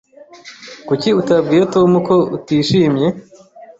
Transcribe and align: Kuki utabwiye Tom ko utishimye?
Kuki 0.87 1.09
utabwiye 1.19 1.63
Tom 1.73 1.91
ko 2.07 2.15
utishimye? 2.37 3.07